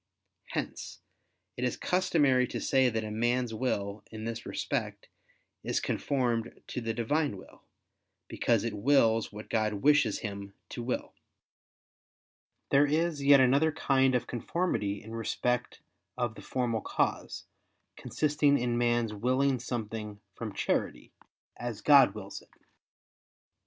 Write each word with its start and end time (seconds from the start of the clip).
Hence 0.47 0.99
it 1.57 1.63
is 1.63 1.77
customary 1.77 2.47
to 2.47 2.59
say 2.59 2.89
that 2.89 3.03
a 3.03 3.11
man's 3.11 3.53
will, 3.53 4.03
in 4.09 4.23
this 4.25 4.47
respect, 4.47 5.09
is 5.63 5.79
conformed 5.79 6.59
to 6.69 6.81
the 6.81 6.91
Divine 6.91 7.37
will, 7.37 7.61
because 8.27 8.63
it 8.63 8.73
wills 8.73 9.31
what 9.31 9.47
God 9.47 9.73
wishes 9.75 10.21
him 10.21 10.55
to 10.69 10.81
will. 10.81 11.13
There 12.71 12.87
is 12.87 13.21
yet 13.23 13.41
another 13.41 13.71
kind 13.71 14.15
of 14.15 14.25
conformity 14.25 15.03
in 15.03 15.13
respect 15.13 15.81
of 16.17 16.33
the 16.33 16.41
formal 16.41 16.81
cause, 16.81 17.43
consisting 17.95 18.57
in 18.57 18.79
man's 18.79 19.13
willing 19.13 19.59
something 19.59 20.19
from 20.33 20.55
charity, 20.55 21.11
as 21.57 21.81
God 21.81 22.15
wills 22.15 22.41
it. 22.41 22.49